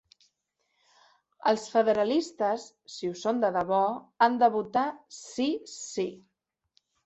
[1.51, 2.65] Els federalistes,
[2.95, 3.85] si ho són de debò,
[4.29, 4.89] han de votar
[5.23, 6.11] sí-sí.